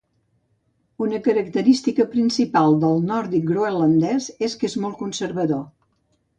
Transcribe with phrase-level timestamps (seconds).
[1.07, 5.67] Una característica principal del nòrdic groenlandès és que era molt conservador.